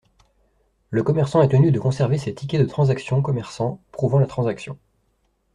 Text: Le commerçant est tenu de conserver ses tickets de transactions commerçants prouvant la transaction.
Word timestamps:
Le 0.89 1.03
commerçant 1.03 1.43
est 1.43 1.49
tenu 1.49 1.71
de 1.71 1.79
conserver 1.79 2.17
ses 2.17 2.33
tickets 2.33 2.59
de 2.61 2.65
transactions 2.65 3.21
commerçants 3.21 3.79
prouvant 3.91 4.17
la 4.17 4.25
transaction. 4.25 4.79